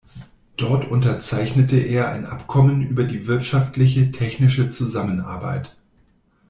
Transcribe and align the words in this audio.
Dort 0.57 0.85
unterzeichnete 0.89 1.77
er 1.77 2.09
ein 2.09 2.25
Abkommen 2.25 2.81
über 2.81 3.03
die 3.03 3.27
wirtschaftliche 3.27 4.11
technische 4.11 4.71
Zusammenarbeit. 4.71 5.77